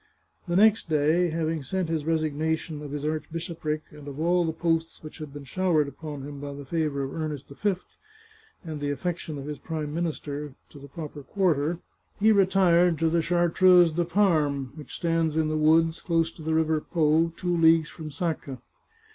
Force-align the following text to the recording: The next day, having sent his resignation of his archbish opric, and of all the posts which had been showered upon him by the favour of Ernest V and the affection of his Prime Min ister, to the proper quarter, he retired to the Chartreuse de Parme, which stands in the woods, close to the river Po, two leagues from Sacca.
The 0.47 0.55
next 0.55 0.89
day, 0.89 1.29
having 1.29 1.61
sent 1.61 1.87
his 1.87 2.05
resignation 2.05 2.81
of 2.81 2.89
his 2.89 3.03
archbish 3.05 3.55
opric, 3.55 3.91
and 3.91 4.07
of 4.07 4.19
all 4.19 4.43
the 4.43 4.51
posts 4.51 5.03
which 5.03 5.19
had 5.19 5.31
been 5.31 5.43
showered 5.43 5.87
upon 5.87 6.23
him 6.23 6.39
by 6.39 6.53
the 6.55 6.65
favour 6.65 7.03
of 7.03 7.13
Ernest 7.13 7.49
V 7.49 7.75
and 8.63 8.81
the 8.81 8.89
affection 8.89 9.37
of 9.37 9.45
his 9.45 9.59
Prime 9.59 9.93
Min 9.93 10.07
ister, 10.07 10.55
to 10.69 10.79
the 10.79 10.87
proper 10.87 11.21
quarter, 11.21 11.81
he 12.19 12.31
retired 12.31 12.97
to 12.97 13.09
the 13.09 13.21
Chartreuse 13.21 13.91
de 13.91 14.03
Parme, 14.03 14.71
which 14.73 14.95
stands 14.95 15.37
in 15.37 15.49
the 15.49 15.55
woods, 15.55 16.01
close 16.01 16.31
to 16.31 16.41
the 16.41 16.55
river 16.55 16.81
Po, 16.81 17.31
two 17.37 17.55
leagues 17.55 17.89
from 17.89 18.09
Sacca. 18.09 18.59